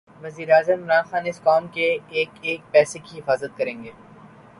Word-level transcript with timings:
وزیراعظم 0.23 0.79
عمران 0.81 1.03
خان 1.09 1.23
اس 1.27 1.39
قوم 1.43 1.67
کے 1.73 1.87
ایک 2.09 2.29
ایک 2.41 2.61
پیسے 2.71 2.99
کی 2.99 3.19
حفاظت 3.19 3.57
کریں 3.57 3.83
گے 3.83 3.91